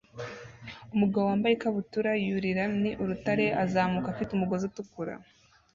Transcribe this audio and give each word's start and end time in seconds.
Umugabo 0.95 1.25
wambaye 1.29 1.53
ikabutura 1.55 2.11
yurira 2.25 2.63
ni 2.81 2.91
urutare 3.01 3.45
azamuka 3.63 4.07
afite 4.09 4.31
umugozi 4.33 4.63
utukura 4.69 5.13